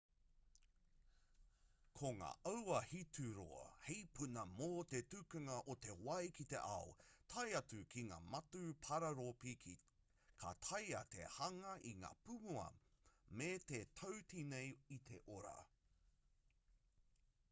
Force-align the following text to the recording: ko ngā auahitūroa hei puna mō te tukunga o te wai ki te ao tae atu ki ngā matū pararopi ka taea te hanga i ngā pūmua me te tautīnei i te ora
ko 1.97 2.09
ngā 2.21 2.29
auahitūroa 2.51 3.65
hei 3.89 3.97
puna 4.19 4.45
mō 4.53 4.69
te 4.93 5.01
tukunga 5.15 5.57
o 5.73 5.77
te 5.87 5.97
wai 6.07 6.31
ki 6.39 6.47
te 6.55 6.63
ao 6.69 6.87
tae 7.35 7.45
atu 7.61 7.83
ki 7.93 8.05
ngā 8.09 8.19
matū 8.33 8.63
pararopi 8.87 9.53
ka 10.45 10.55
taea 10.69 11.03
te 11.17 11.29
hanga 11.37 11.77
i 11.93 11.95
ngā 12.03 12.13
pūmua 12.27 12.67
me 13.41 13.51
te 13.73 13.85
tautīnei 14.03 14.69
i 14.99 15.01
te 15.13 15.21
ora 15.39 15.57